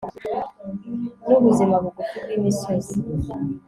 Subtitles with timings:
[1.27, 2.95] n'ubuzima bugufi bwimisozi